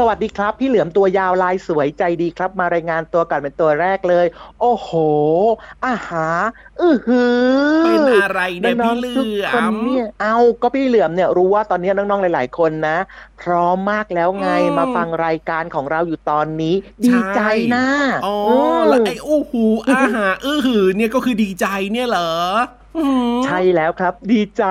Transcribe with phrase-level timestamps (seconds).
[0.00, 4.26] สวัสดีครับ พี่เหลือมตัวยาวลายสวยใจดีครับ มารายงานตัวก่อนเป็นตัวแรกเลย
[4.60, 4.90] โอ้โห
[5.86, 6.28] อาหา
[6.82, 7.22] อือหื
[7.80, 9.14] อเป็นอะไรเนี่ยพี่เหลื
[9.46, 12.98] อมเนี่ยเอาก็พี่เหลือมเนี่ยรู้ว่าตอนนี้น้องๆหลาย ๆ คนนะ
[13.40, 14.48] พร้อมมากแล้วไง
[14.78, 16.74] มาฟังรายการของเราอยู่ตอนนี้
[17.06, 17.40] ดีใจ
[17.76, 17.86] นะ
[18.26, 18.36] อ๋อ
[18.88, 22.32] แล้วไอ้อู้หูอาหาอือหือเนี่ยก็คือดีใจเนี่ยเหรอ
[23.44, 24.64] ใช่แล้วครับ ดีใจ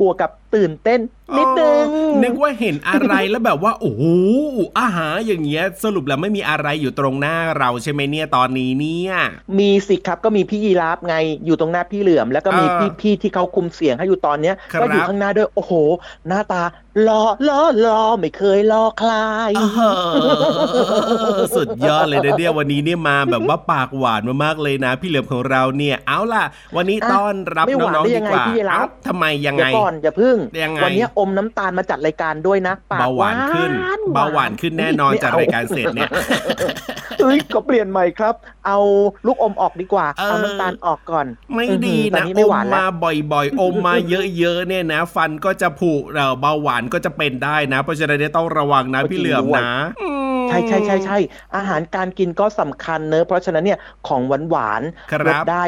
[0.00, 1.00] บวกกับ ตื่นเต้น
[1.38, 1.84] นิดนึง
[2.22, 4.04] นึกว่าเห็นอะไรแล้วแบบว่าโอ้โห
[4.80, 9.14] อาหารอย่างเงี้ยสรุปแล้วไม่มีอะไรอยู่ตรงหน้าเราใช่ไหมเนี่ยตอนนี้เนี่ย
[9.58, 11.16] มีสิครับก็มีพี่ยีราฟไง
[11.46, 15.72] อยู่ตรงหน้าพี่เหลือม แล้วก็มีพี่พี่ที่เขาคุมเสียงให้อยู่ตอนเนี้ยก็อยู่ข้างหน้าด้วยโอ้โห
[16.28, 16.62] หน้าตา
[17.02, 19.12] หล่อหล่อหล่อไม่เคยหล่อใคร
[21.56, 26.44] สุดยอดเลยนะเนี่ยวันนี้เนี่ยมาแบบว่าปากหวานมากๆเลยนะ พี่เหลือมของเราเนี่ยเอาล่ะ
[26.76, 36.10] วันนี้ต้อนรับน้องๆดีกว่าเอ้าทำไมยังไงก่อนอย่าพึ่งยังไงวันนี้อมน้ำตาลมาจัดรายการด้วยนะปากเบาหวานขึ้นหเบาหวานขึ้นแน่นอนไม่จากเอรายการเสร็จเนี่ย
[37.22, 38.34] เอ้ยก็เปลี่ยนใหม่ครับ
[38.66, 38.78] เอา
[39.26, 42.86] ลูกอมออกดีกว่า เออเอาน้ำตาลออกก่อน ไม่ดีตอนนะนี้อไม่มหวานแล้วมา
[43.32, 43.94] บ่อยๆ อมมา
[44.38, 49.70] เยอะๆเนี่ยนะ ฟันก็จะผุเราเบาหวานก็จะเป็นได้นะ เพราะฉะนั้นเนี่ยต้องระวังนะพี่เหลือมนะ
[50.02, 51.18] อืมใช่ใช่ใช่ใช่
[51.56, 53.78] อาหารการกินก็สำคัญเนอะเพราะฉะนั้นเนี่ย
[54.08, 55.64] ของหวานหวานๆครับลดได้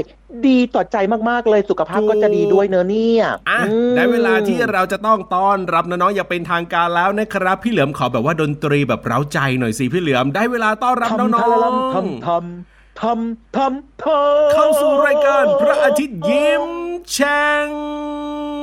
[0.47, 0.97] ดีต่อใจ
[1.31, 16.65] มากๆเลยสุขภาพก็จะดีด้วยเนอะเนี่ยอะอืมได้เวลาที่เราจะต้องต้อนรับน้องๆอย่างเป็นทางการแล้วนะครับ พี่เหลือมขอแบบว่าดนตรีแบบเร้าใจหน่อยสิพี่เหลือมได้เวลาต้อนรับน้ทำองทำๆทำ ทำทำทำเข้าสู่รายการพระอาทิตย์ยิ้ม
[17.13, 17.69] แฉ่ง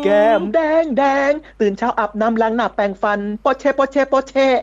[0.04, 1.31] แก้มแดงแดง
[1.62, 4.57] ตื่นเช้าอาบน้ำล้างหน้าแปรงฟันโปะเชะโปะเชะโปะเชะ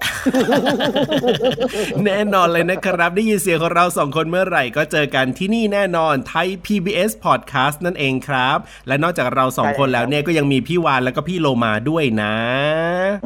[2.04, 12.34] แน่นอนเลยนะครับ ได้ยินเสียงของเราสองคนเมื่อไหร่ก็เจอกันที่นี่แน่นอนไทย PBS Podcast นั่นเองครับ และนอกจากเราสองใช่คนแล้วครับเนี่ยก็ยังมีพี่วานแล้วก็พี่โลมาด้วยนะ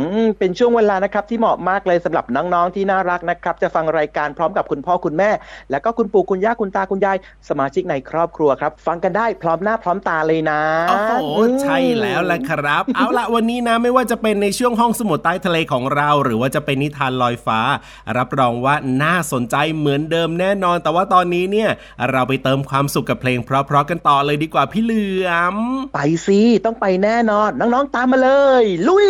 [0.00, 5.30] อืมเป็นช่วงเวลานะครับที่เหมาะมากเลยสำหรับน้องๆที่น่ารักนะครับ จะฟังรายการพร้อมกับคุณพ่อคุณแม่
[5.70, 7.16] แล้วก็คุณปู่คุณย่าคุณตาคุณยาย
[7.48, 17.60] สมาชิกในครอบครัวครับ ฟังกันได้พร้อมหน้าพร้อมตาเลยนะโอ้โหอืมใช่แล้วแหละครับ เอาละวันนี้นะไม่ว่าจะเป็นในช่วงห้องสมุดใต้ทะเลของเรา หรือว่าจะเป็นนิทานลอยฟ้า
[18.16, 21.70] รับรองว่าน่าสนใจเหมือนเดิมแน่นอน แต่ว่าตอนนี้เนี่ย
[22.10, 25.56] เราไปเติมความสุขกับเพลงเพราะๆกันต่อเลยดีกว่าพี่เหลือม
[25.94, 28.30] ไปสิต้องไปแน่นอน น้องๆตามมาเล
[28.62, 29.08] ย ลุย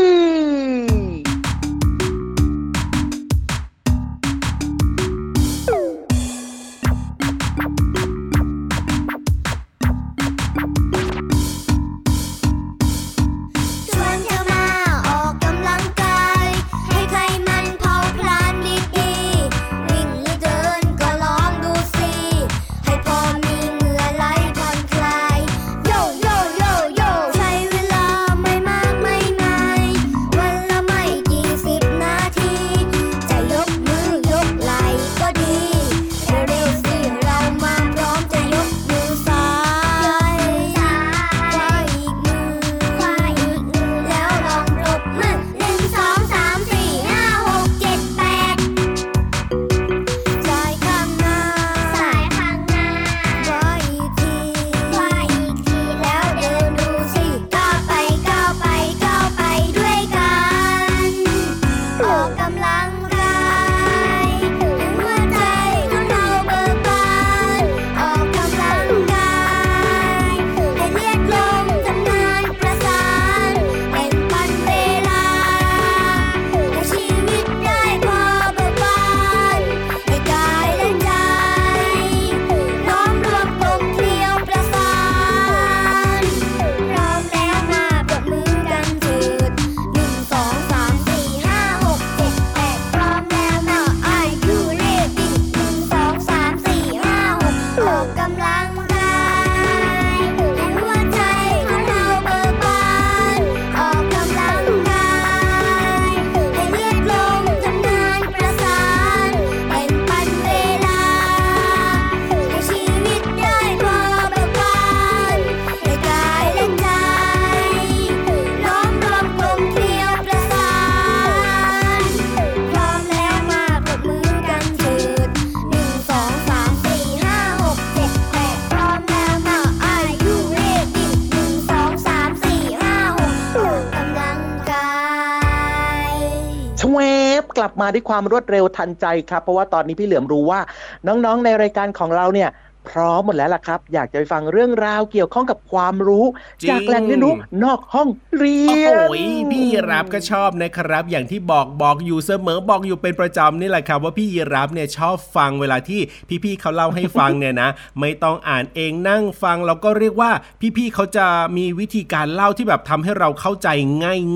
[137.95, 140.61] ด้วยความรวดเร็วทันใจครับ เพราะว่าตอนนี้พี่เหลือมรู้ว่า
[141.07, 142.51] น้องๆในรายการของเราเนี่ย
[142.89, 146.25] พร้อมหมดแล้วล่ะครับ อยากจะไปฟังเรื่องราวเกี่ยวข้องกับความรู้
[146.63, 147.35] จริงจากแหล่งเรียนรู้
[147.65, 148.09] นอกห้อง
[148.39, 156.01] เรีโอ้ยโหนพี่ยีรับก็ชอบนะครับ อย่างที่บอกบอกอยู่เสมอบอกอยู่เป็นประจำนี่แหละครับ ว่าพี่ยีรับเนี่ยชอบฟังเวลาที่
[156.45, 157.71] พี่ๆเขาเล่าให้ฟังเนี่ยนะ
[158.01, 160.31] ไม่ต้องอ่านเองนั่งฟังเราก็เรียกว่า
[160.77, 163.69] พี่ๆเขาจะมีวิธีการเล่าที่แบบทำให้เราเข้าใจ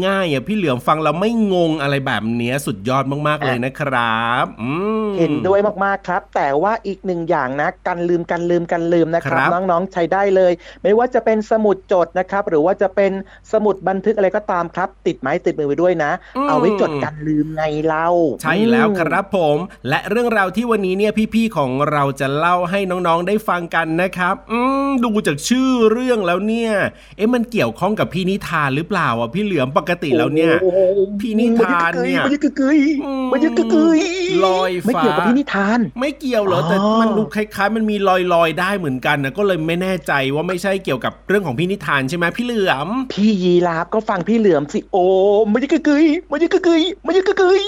[0.07, 4.71] ง่ายๆอะพี่เหลือมฟังเราไม่งงอะไรแบบเนี้ยสุดยอดมากๆเลยนะครับอื
[5.07, 10.53] มเห็นด้วยมากๆครับ แต่ว่าอีกหนึ่งอย่างนะกันลืมกันลืมกันลืมนะครับครับ น้องๆใช้ได้เลย
[10.83, 13.13] ไม่ว่าจะเป็นสมุดจดนะครับ หรือว่าจะเป็น
[13.53, 16.13] สมุดบันทึกอะไรก็ตามครับ ติดไม้ติดมือไว้ด้วยนะ
[16.49, 18.09] เอาไว้จดกันลืมไงเล่า
[18.43, 26.71] ใช่แล้วครับผม และเรื่องราวที่วันนี้เนี่ยพี่ๆของเราจะเล่าให้น้องๆได้ฟังกันนะครับ อืมดูจากชื่อเรื่องแล้วเนี่ย
[27.17, 30.81] เอ๊ะมันเกี่ยวข้องกับพี่นิทานหรือเปล่าอะพี่เหลือมปกติแล้วเนี่ยโอ้โห
[31.21, 34.01] พี่นิทานเนี่ยมันจะกึกกึยอืมมันจะกึกกึย
[34.47, 45.05] ลอยฟ้าไม่เกี่ยวกับพี่นิทาน ไม่เกี่ยวเหรอแต่อ๋อมันดูคล้ายๆ มันมีลอยลอยได้เหมือนกันนะก็เลยไม่แน่ใจว่าไม่ใช่เกี่ยวกับเรื่องของพี่นิทานใช่ไหมพี่เหลือม พี่ยีราฟก็ฟังพี่เหลือมสิโอ้
[45.53, 47.63] มันยังกึกกึยมันยังกึกกึยมันยังกึกกึย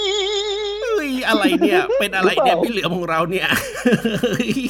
[0.81, 3.47] เฮ้ยอะไรเนี่ยเป็นอะไรเนี่ยพี่เหลือมของเราเนี่ย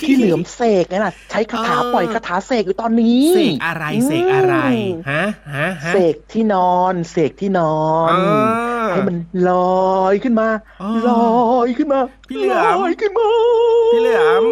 [0.07, 5.23] พี่เหลือมเสกไงล่ะใช้คาถาเออปล่อยคาถาเสกอยู่ตอนนี้เสกอะไรเสกอะไรมฮะ
[5.55, 7.79] ฮะฮะเสกที่นอนเสกที่นอ
[8.09, 9.17] นอ่าให้มัน
[9.49, 9.51] ล
[9.97, 10.47] อยขึ้นมา
[10.81, 11.11] อ๋อล
[11.53, 13.29] อยขึ้นมา พี่เหลือมลอยขึ้นมา
[13.93, 14.43] พี่เหลือม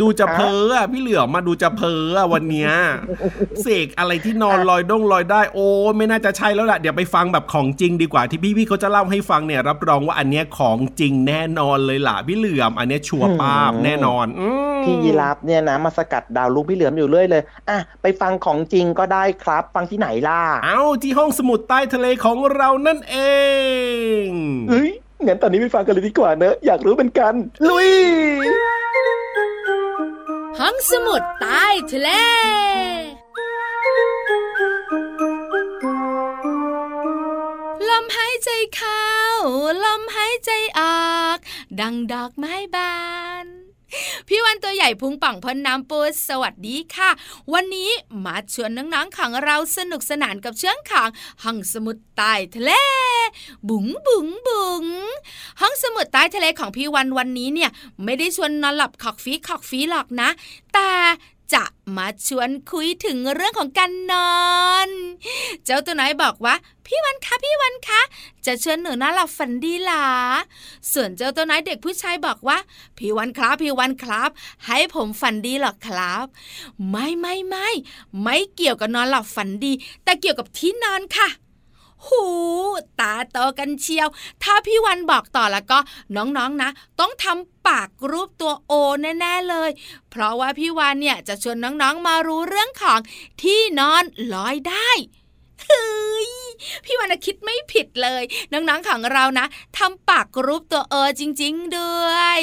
[0.00, 2.70] ดูจะเพ้ออะพี่เหลือมมาดูจะเพ้ออะวันเนี้ย
[3.62, 23.16] เสกอะไรที่นอนลอยดงลอยได้โอ้ไม่น่าจะใช่แล้วล่ะเดี๋ยวไปฟังแบบของจริงดีกว่าที่พี่พี่ๆเขาจะเล่าให้ฟังเนี่ย รับรองว่าอันเนี้ยของจริงแน่นอนเลยล่ะพี่เหลือมอันเนี้ยชัวร์ป้าบแน่นอนอืมพี่ยีราฟเนี่ยนะมาสกัดดาวลูกพี่เหลือมอยู่เรื่อยเลยอะไปฟังของจริงก็ได้ครับ ฟังที่ไหนล่ะเอาที่ห้องสมุดใต้ทะเลของเรานั่นเอ
[24.26, 24.28] ง
[24.70, 24.90] เฮ้ย
[25.26, 27.34] งั้นตอนนี้ไปฟังกันเลยดีกว่าเนอะ อยากรู้เป็นกัน
[27.68, 27.90] ลุย
[30.58, 32.10] ห้องสมุดใต้ทะเล
[37.88, 39.08] ลมหายใจเข้า
[39.84, 40.82] ลมหายใจอ
[41.14, 41.36] อก
[41.80, 42.96] ดังดอกไม้บา
[43.44, 43.61] น
[44.28, 47.10] พี่วันตัวใหญ่พุงป่องพ้นน้ำปูสวัสดีค่ะ
[47.52, 47.90] วันนี้
[48.24, 51.08] มาชวนน้องๆของเราสนุกสนานกับเชื่องขัง
[51.42, 52.72] ห้องสมุดใต้ทะเล
[53.68, 54.84] บุ๋งบุ๋งบุ๋ง
[55.60, 57.70] ห้องสมุดใต้ทะเลของพี่วันวันนี้เนี่ย
[58.04, 60.28] ไม่ได้ชวนนอนหลับขอกฟีขอกฟีหรอกนะ
[60.74, 60.90] แต่
[61.54, 61.64] จะ
[61.96, 64.42] มาชวนคุยถึงเรื่องของการนอ
[64.86, 64.88] น
[65.64, 66.54] เจ้าตัวน้อยบอกว่า
[66.86, 68.00] พี่วันคะพี่วันคะ
[68.46, 70.06] จะชวนหนูนอนหลับฝันดีหรอ
[70.92, 72.58] ส่วนเจ้าตัวน้อยเด็กผู้ชายบอกว่า
[72.98, 74.30] พี่วันครับพี่วันครับ
[74.66, 76.26] ให้ผมฝันดีหรอครับ
[76.90, 77.68] ไม่ไม่ไม่
[78.22, 79.72] ไม่เกี่ยวกับนอนหลับฝันดี
[80.04, 81.28] แต่เกี่ยวกับที่นอนค่ะ
[82.06, 82.24] หู
[83.00, 84.08] ตาโตกันเชียว
[84.42, 85.78] ถ้าพี่วันบอกต่อแล้วก็
[86.16, 88.72] น้องๆนะ ต้องทำปากรูปตัวโอ
[89.20, 89.70] แน่ๆเลย
[90.10, 93.00] เพราะว่าพี่วันเนี่ยจะชวนน้องๆมารู้เรื่องของ
[93.42, 94.90] ที่นอนลอยได้
[95.62, 95.86] เฮ้
[96.26, 96.41] ย
[96.84, 99.46] พี่วันน่ะคิดไม่ผิดเลยน้องๆของเรานะ
[99.78, 102.38] ทำปากรูปตัวเออจริง ๆ ด้วย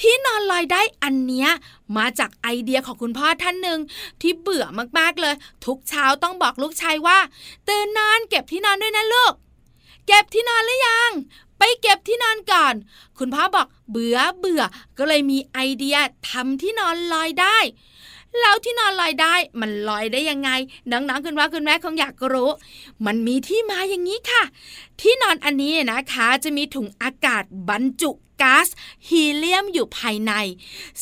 [0.00, 1.50] ที่นอนลอยได้อันเนี้ย
[1.96, 3.80] มาจากไอเดียของคุณพ่อท่านหนึ่ง
[4.20, 4.64] ที่เบื่อ
[4.98, 5.34] มากๆเลย
[5.66, 7.18] ทุกเช้าต้องบอกลูกชายว่า
[7.68, 9.32] ตื่นนอนเก็บที่นอนด้วยนะลูก
[10.06, 11.10] เก็บที่นอนหรือยัง
[11.58, 12.74] ไปเก็บที่นอนก่อน
[13.18, 14.62] คุณพ่อบอกเบื่อเบื่อ
[14.98, 15.96] ก็เลยมีไอเดีย
[16.30, 17.58] ทำที่นอนลอยได้
[18.40, 20.50] แล้วที่นอนลอยได้มันลอยได้ยังไง
[20.90, 22.50] น้องๆคุณว่าคุณแม่คงอยากรู้
[23.06, 24.42] มันมีที่มาอย่างนี้ค่ะ
[25.00, 28.10] ที่นอนอันนี้นะคะ จะมีถุงอากาศบรรจุ
[28.42, 28.68] ก๊าซ
[29.08, 30.32] ฮีเลียมอยู่ภายใน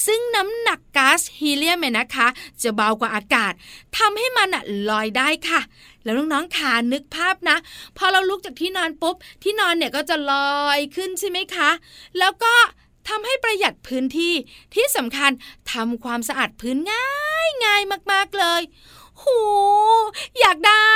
[0.06, 2.28] ซึ่งน้ำหนักก๊าซฮีเลียมเนี่ยนะคะ
[2.62, 3.52] จะเบากว่าอากาศ
[3.96, 5.60] ทำให้มันอะลอยได้ค่ะ
[6.04, 7.56] แล้วน้องๆขานึกภาพนะ
[7.96, 11.70] พอเราลุกจากที่นอนปุ๊บ ที่นอนเนี่ยก็จะลอยขึ้นใช่ไหมคะ
[12.18, 12.54] แล้วก็
[13.08, 14.34] ทำให้ประหยัดพื้นที่
[14.74, 15.30] ที่สำคัญ
[15.72, 18.62] ทำความสะอาดพื้นง่ายง่ายมากๆเลย
[19.22, 19.38] หู
[20.40, 20.88] อยากได้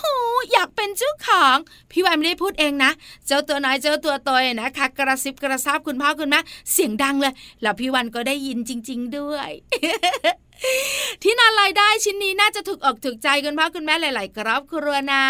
[0.00, 0.14] หู
[0.52, 1.56] อยากเป็นเจ้าของ
[1.90, 2.92] พี่วายไม่ได้พูดเองนะ
[3.26, 6.40] เจ้าตัวน้อยเจ้าตัวโตยนะคะ กระซิบกระซาบคุณพ่อคุณแม่
[6.72, 9.50] เสียงดังเลย แล้วพี่วันก็ได้ยินจริง ๆ ด้วย
[11.22, 15.26] ที่นอนลอยได้ชิ้นนี้น่าจะถูกออกถูกใจคุณพ่อคุณแม่หลาย ๆ ครอบครัวนะ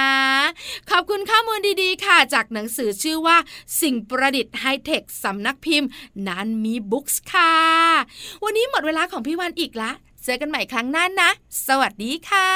[0.91, 3.37] ขอบคุณข้อมูลดีๆ ค่ะ จากหนังสือชื่อว่า
[3.81, 5.89] สิ่งประดิษฐ์ไฮเทคสำนักพิมพ์
[6.27, 7.55] นันมีบุ๊กส์ค่ะ
[8.45, 9.93] วันนี้หมดเวลาของพี่วันอีกละ
[10.27, 11.31] เจอกันใหม่ครั้งหน้านะ
[11.67, 12.51] สวัสดีค่ะ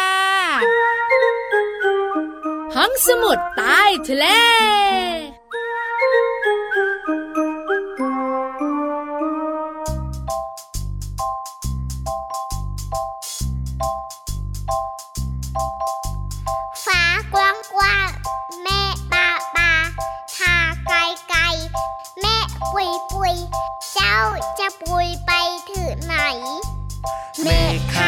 [2.74, 4.26] ห้องสมุดใต้ทะเล
[16.84, 17.02] ฟ้า
[17.34, 18.08] กว้างกว้าง
[18.62, 18.80] แม่
[19.12, 19.72] ปาปา
[20.36, 20.54] ทา
[20.86, 20.98] ไกล
[21.28, 21.40] ไกล
[22.20, 22.36] แม่
[22.72, 23.34] ปุยปุย
[23.92, 24.16] เจ้า
[24.58, 25.32] จะปุยไป
[25.70, 26.16] ถึงไหน
[27.44, 28.07] เ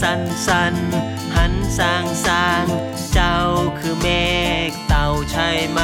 [0.00, 0.74] สันสัน
[1.36, 2.64] หันสางสาง
[3.12, 3.36] เจ้า
[3.78, 4.06] คือเม
[4.68, 5.80] ฆเต่าใช่ไหม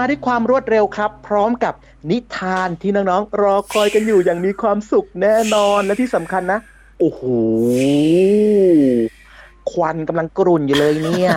[0.00, 1.74] มาด้วยความรวดเร็วครับ พร้อมกับ
[2.10, 6.58] นิทานที่น้องๆ รอคอยกันอยู่อย่างมีความสุขแน่นอนและที่สำคัญนะ
[6.98, 7.22] โอ้โห
[9.70, 11.32] ควันกำลังกรุ่นอยู่เลยเนี่ย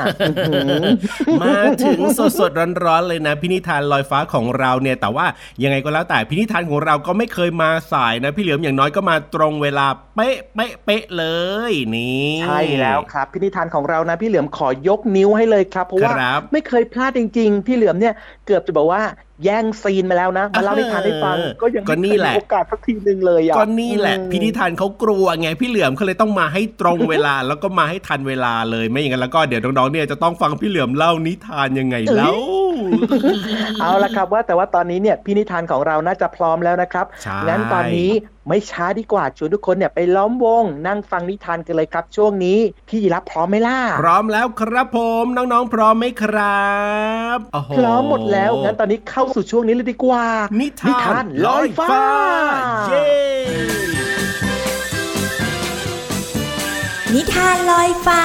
[1.44, 2.00] มาถึง
[2.40, 5.26] สดๆร้อนๆเลยนะพินิธานลอยฟ้าของเราเนี่ย แต่ว่า
[5.64, 11.26] ยังไงก็แล้วแต่พินิธานของเราก็ไม่เคยมาสายนะ พี่เหลือมอย่างน้อยก็มาตรงเวลาเป๊ะเป๊ะเป๊ะเล
[11.72, 16.14] ยนี่ใช่แล้วครับ พินิธานของเรานะพี่เหลือมขอยกนิ้วให้เลยครับเพราะว่า
[16.54, 18.14] ไม่เคยพลาดจริง ๆ พี่เหลือมเนี่ย
[18.46, 19.04] เกือบจะบอกว่า
[19.46, 32.32] แย่งซีนมาแล้วนะมาเล่านิทานให้ฟังก็ยังก็ไม่นี่เคยแหละมีโอกาสสักทีหนึ่งเลยอะก็นี่แหละอืมพินิธานเขากลัวไงพี่เหลือมเขาเลยต้องมาให้ตรงเวลาแล้วก็มาให้ทันเวลาเลยไม่อย่างนั้นแล้วก็เดี๋ยวน้องๆเนี่ยจะต้องฟังพี่เหลือมเล่านิทานยังไงเล่า
[33.82, 38.12] เอาละครับว่าแต่ว่าตอนนี้เนี่ยพี่นิทานของเราน่าจะพร้อมแล้วนะครับใช่งั้นตอนนี้
[38.48, 46.72] ไม่ช้าดีกว่าชวนทุกคนเนี่ยไปล้อมวง นั่งฟังนิทานกันเลยครับ ช่วงนี้พี่ยีรับพร้อมไหมล่ะพร้อมแล้วครับผมน้องๆพร้อมไหมครั
[47.36, 50.26] บโโพร้อมหมดแล้วงั้นตอนนี้เข้าสู่ช่วงนี้เลยดีกว่า
[50.60, 51.98] นินิทาทานนลอยฟ้า
[52.88, 53.08] เย้
[57.14, 58.24] นิทานลอยฟ้า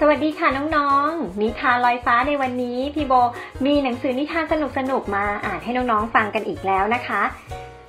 [0.00, 3.12] สวัสดีค่ะน้องๆ นิทานลอยฟ้าในวันนี้พี่โบ
[3.66, 4.54] มีหนังสือนิทานส
[4.90, 7.22] นุกๆมาอ่านให้น้องๆฟังกันอีกแล้วนะคะ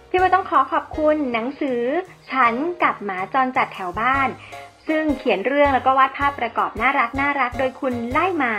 [0.10, 1.82] พี่โบต้องขอขอบคุณหนังสือ
[2.32, 4.28] ฉันกับหมาจรจัดแถวบ้าน
[4.88, 8.54] ซึ่งเขียนเรื่องแล้วก็วาดภาพประกอบน่ารักน่ารักโดยคุณไล่มา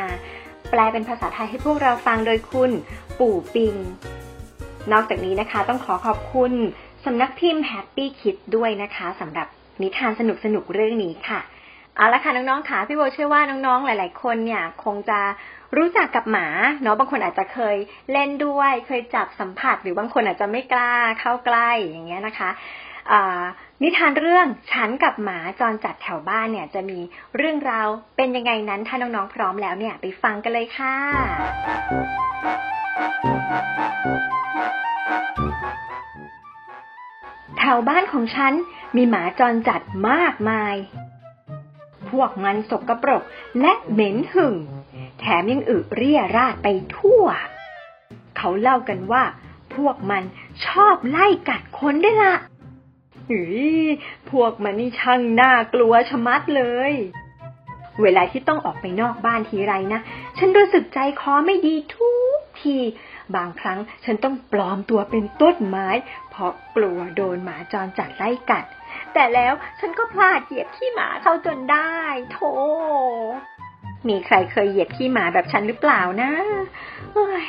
[0.71, 2.71] แปลเป็นภาษาไทยให้พวกเราฟังโดยคุณ
[3.19, 3.75] ปู่ปิง
[4.93, 6.53] นอกจากนี้นะคะต้องขอขอบคุณ
[7.05, 9.47] สำนักพิมพ์ Happy Kids ด้วยนะคะสำหรับ
[9.83, 10.23] นิทานส
[10.55, 11.41] นุกๆเรื่องนี้ค่ะ
[11.99, 15.21] เอาละค่ะน้องๆค่ะพี่โบเชื่อว่าน้องๆหลาย ๆ คนเนี่ยคงจะ
[15.77, 16.47] รู้จักกับหมา
[16.83, 17.77] เนาะบางคนอาจจะเคย
[18.13, 22.51] เล่นด้วย เคยจับสัมผัส หรือบางคนอาจจะไม่กล้าเข้าใกล้อย่างเงี้ยนะคะ
[23.83, 26.99] นิทานเรื่องฉันกับหมาจรจัดแถวบ้านเนี่ยจะมี
[27.37, 30.95] เรื่องราวเป็นยังไงนั้นถ้าน้องๆพร้อมแล้วเนี่ยไปฟังกันเลยค่ะ
[37.59, 38.53] แถวบ้านของฉัน
[38.97, 40.77] มีหมาจรจัดมากมาย
[42.11, 43.23] พวกมันสกปรก
[43.61, 44.55] และเหม็นหึ่ง
[45.21, 47.25] แถมยังอึเรี่ยราดไปทั่ว
[48.37, 49.23] เขาเล่ากันว่า
[49.75, 50.23] พวกมัน
[50.67, 52.35] ชอบไล่กัดคนด้วยละ
[53.29, 53.43] หื
[53.85, 53.89] ย
[54.31, 56.95] พวกมันนี่ช่างน่ากลัวชะมัดเลย
[58.03, 60.01] เวลาที่ต้องออกไปนอกบ้านทีไรนะ
[60.39, 62.77] ฉันรู้สึกใจคอไม่ดีทุกที
[63.37, 65.89] บางครั้งฉันต้องปลอมตัวเป็นต้นไม้
[66.31, 68.65] เพราะกลัวโดนหมาจรจัดไล่กัด
[69.21, 71.93] แต่แล้วฉันก็พลาดเหยียบขี้หมาเข้าจนได้
[72.33, 72.53] โธ่
[74.09, 76.31] มีใครเคยเหยียบขี้หมาแบบฉันหรือเปล่านะ
[77.13, 77.45] เอ้ย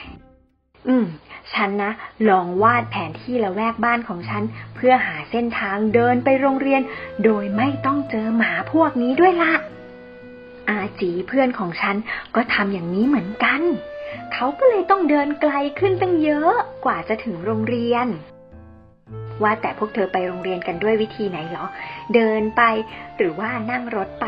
[0.88, 1.06] อืม
[1.54, 1.92] ฉันนะ
[2.30, 4.44] ลองวาดแผนที่ละแวกบ้านของฉัน
[4.76, 6.82] เพื่อหาเส้นทางเดินไปโรงเรียน
[7.24, 9.54] โดยไม่ต้องเจอหมาพวกนี้ด้วยละ
[10.70, 11.96] อาจีเพื่อนของฉัน
[12.36, 13.62] ก็ทำอย่างนี้เหมือนกัน
[14.34, 16.54] เขาก็เลยต้องเดินไกลขึ้นตั้งเยอะ
[16.86, 18.08] กว่าจะถึงโรงเรียน
[19.44, 21.66] ว่าแต่พวกเธอไปโรงเรียนกันด้วยวิธีไหนเหรอ
[22.16, 22.62] เดินไป
[23.18, 24.28] หรือว่านั่งรถไป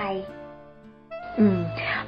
[1.40, 1.60] อืม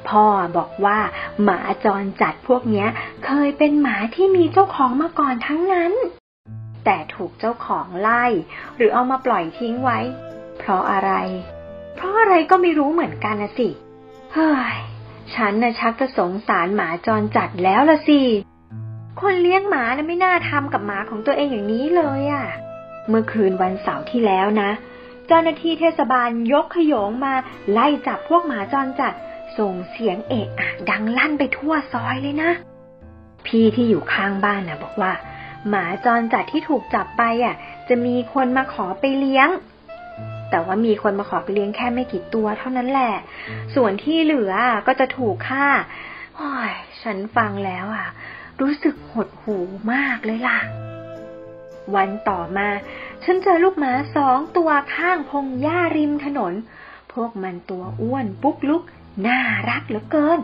[0.08, 0.26] พ่อ
[0.58, 0.98] บอกว่า
[1.44, 2.88] หมาจรจัดพวกเนี้ย
[3.26, 5.94] เคยเป็นหมาที่มีเจ้าของมาก่อนทั้งนั้น
[6.86, 8.26] แต่ถูกเจ้าของไล่
[8.78, 10.00] หรือเอามาปล่อยทิ้งไว้
[10.60, 11.12] เพราะอะไร
[11.96, 13.70] เพราะอะไรก็ไม่รู้เหมือนกันนะสิ
[14.34, 14.78] เฮ้ย
[15.36, 18.22] ฉันนะชักจะสงสารหมาจรจัดแล้วละสิ
[19.22, 22.46] คนเลี้ยงหมานะไม่น่าทำกับหมาของตัวเองอย่างนี้เลยอะ่ะ
[23.10, 24.72] เมื่อคืนวันเสาร์ที่แล้วนะ
[25.28, 27.34] เจ้าหน้าที่เทศบาลยกขยงมา
[27.72, 29.14] ไล่จับพวกหมาจรจัด
[29.58, 32.52] ส่งเสียงเอะอะดังลั่นไปทั่วซอยเลยนะ
[33.46, 35.14] พี่ที่อยู่ข้างบ้านนะบอกว่า
[35.70, 37.56] หมาจรจัดที่ถูกจับไปอะ
[37.90, 39.50] จะมีคนมาขอไปเลี้ยง
[40.50, 43.14] แต่ว่ามีคนมาขอไปเลี้ยงแค่ไม่กี่ตัวเท่านั้นแหละ
[43.76, 44.54] ส่วนที่เหลือ
[44.88, 45.68] ก็จะถูกฆ่า
[46.36, 48.08] โอ้ยฉันฟังแล้วอะ
[48.62, 49.58] รู้สึกหดหู
[49.94, 50.60] มากเลยล่ะ
[51.96, 52.70] วันต่อมา
[53.24, 56.54] ฉันเจอลูกหมาสองตัวข้างพงหญ้าริมถนน
[57.14, 58.84] พวกมันตัวอ้วนปุ๊กลุก
[59.28, 60.40] น่ารักเหลือเกิน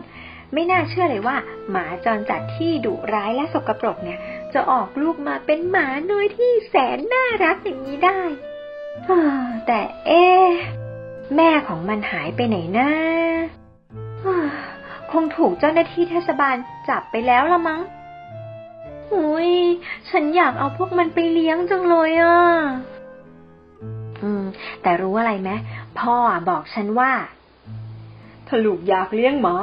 [0.52, 1.36] ไม่น่าเชื่อเลยว่า
[1.70, 4.18] หมาจรจัดที่ดุร้ายและสกปรกเนี่ย
[4.52, 8.20] จะออกลูกมาเป็นหมาน้อยที่แสนน่ารักอย่างนี้ได้
[9.66, 10.48] แต่เอ๊ะ
[11.36, 12.90] แม่ของมันหายไปไหนนะ
[14.24, 14.38] อ่า
[15.12, 16.56] คงถูกเจ้าหน้าที่เทศบาล
[16.88, 17.80] จับไปแล้วละมั้ง
[19.14, 19.50] อุ้ย
[20.10, 22.38] ฉันอยากเอาพวกมันไปเลี้ยงจังเลยอะ
[24.22, 24.44] อืม
[24.82, 25.50] แต่รู้อะไรไหม
[26.00, 26.16] พ่อ
[26.50, 27.12] บอกฉันว่า
[28.46, 29.56] ถ้าลูกอยากเลี้ยงหมา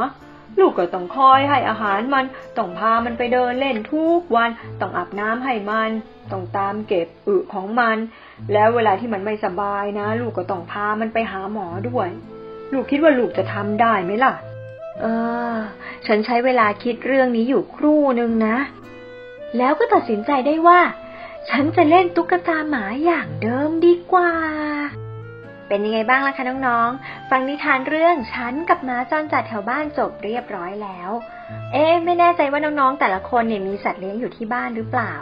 [0.60, 2.25] ลูกก็ต้องคอยให้อาหารมัน
[2.57, 4.49] ต้องพามันไปเดินเล่นทุกวัน
[4.81, 5.89] ต้องอาบน้ำให้มัน
[6.31, 7.97] ต้องตามเก็บอึของมัน
[8.53, 12.10] แล้วเวลาที่มันไม่สบายนะ ลูกก็ต้องพามันไปหาหมอด้วย
[12.73, 14.33] ลูกคิดว่าลูกจะทำได้ไหมล่ะ
[15.01, 15.05] เอ
[15.53, 15.55] อ
[16.07, 18.57] ฉันใช้เวลาคิดเรื่องนี้อยู่ครู่หนึ่งนะ
[19.57, 20.81] แล้วก็ตัดสินใจได้ว่า
[21.49, 24.31] ฉันจะเล่นตุ๊กตาหมาอย่างเดิมดีกว่า
[25.67, 31.12] เป็นยังไงบ้างล่ะคะน้องๆ ฟังนิทานเรื่องฉันกับหมาจรจัดแถวบ้านจบเรียบร้อยแล้ว
[31.73, 35.13] เอ๊ไม่แน่ใจว่าน้องๆ แต่ละคนเนี่ยมีสัตว์เลี้ยงอยู่ที่บ้านหรือเปล่า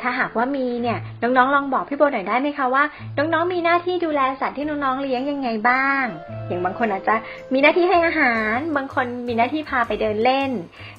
[0.00, 2.84] ถ้าหากว่ามีเนี่ยน้องๆ ลองบอกพี่โบหน่อยได้ไหมคะว่า
[3.18, 6.04] น้องๆ มีหน้าที่ดูแลสัตว์ที่น้องๆ เลี้ยงยังไงบ้าง
[6.48, 7.14] อย่างบางคนอาจจะ
[7.52, 10.50] มีหน้าที่ให้อาหาร บางคนมีหน้าที่พาไปเดินเล่น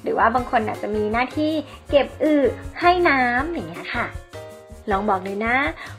[0.02, 1.52] หรือว่าบางคนอาจจะมีหน้าที่
[1.90, 2.34] เก็บอึ
[2.80, 4.06] ให้น้ำอย่างเงี้ยค่ะ
[4.90, 5.56] ลองบอกเลยนะ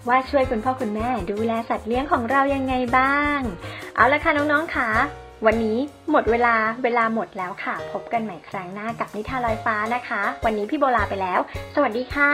[0.07, 3.39] ว่าช่วยคุณพ่อคุณแม่ดูแลสัตว์เลี้ยงของเรายังไงบ้าง
[3.95, 4.89] เอาละค่ะน้องๆค่ะ
[5.45, 5.77] วันนี้
[6.11, 11.39] หมดเวลาเวลาหมดแล้วค่ะ พบกันใหม่ครั้งหน้ากับนิทานลอยฟ้านะคะ วันนี้พี่โบลาไปแล้ว
[11.75, 12.31] สวัสดีค่ะ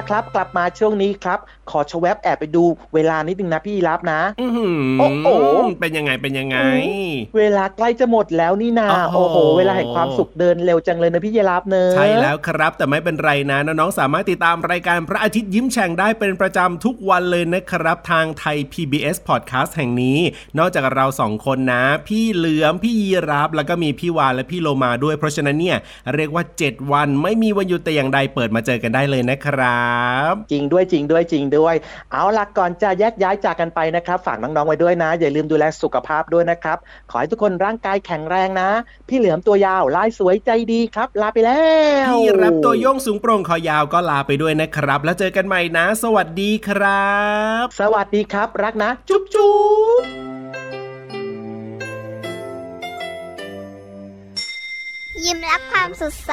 [0.00, 1.38] ละครับ กลับมาช่วงนี้ครับ
[1.70, 5.28] ขอชะแวบแอบไปดูเวลานิดนึงนะพี่ยีรับนะอื้อหือโอ้โห
[5.80, 6.56] เป็นยังไงเป็นยังไง
[7.36, 20.18] เวลาใกล้จะหมดแล้วนี่นาโอ้โอ้โหโหเวลาแห่งความสุขเดินเร็วจังเลยนะพี่ยีรับเนอะใช่แล้วครับ แต่ไม่เป็นไรนะน้องๆสามารถติดตามรายการพระอาทิตย์ยิ้มแฉ่งได้เป็นประจำทุกวันเลยนะครับ ทางไทย PBS Podcast แห่งนี้
[20.58, 25.78] นอกจากเราสองคนนะ พี่เหลือมพี่ยีรับแล้วก็มีพี่วานและพี่โลมาด้วยเพราะฉะนั้นเนี่ย
[26.14, 29.38] เรียกว่า 7 วันไม่มีวันหยุดแต่อย่างใดเปิดมาเจอกันได้เลยนะ
[29.90, 31.74] ครับ จริงด้วยจริงด้วยจริงด้วย
[32.12, 36.78] เอาล่ะก่อนจะแยกย้ายจากกันไปนะครับ ฝากน้องๆไว้ด้วยนะ อย่าลืมดูแลสุขภาพด้วยนะครับ
[37.10, 38.70] ขอให้ทุกคนร่างกายแข็งแรงนะ
[39.08, 41.64] พี่เหลือมตัวยาวลายสวยใจดีครับ ลาไปแล้
[42.08, 47.10] วพี่รับตัวโยงสูงโปร่งคอยาวก็ลาไปด้วยนะครับ แล้วเจอกันใหม่นะ สวัสดีครั
[47.62, 49.54] บ สวัสดีครับ รักนะ จุ๊บจุ๊
[50.00, 50.02] บ
[55.24, 56.32] ยิ้มรับความสดใส